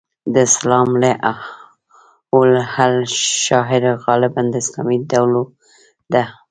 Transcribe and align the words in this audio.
د 0.33 0.35
الاسلام 0.43 0.89
هو 2.29 2.39
الحل 2.49 2.95
شعار 3.45 3.83
غالباً 4.05 4.41
د 4.49 4.55
اسلامي 4.63 4.97
ډلو 5.11 5.43
ده. 6.13 6.23